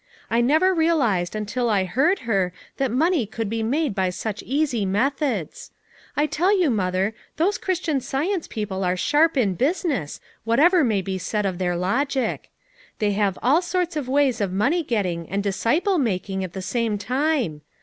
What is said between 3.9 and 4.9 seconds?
by such easy